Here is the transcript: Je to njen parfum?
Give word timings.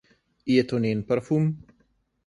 Je 0.53 0.63
to 0.71 0.81
njen 0.87 1.05
parfum? 1.13 1.45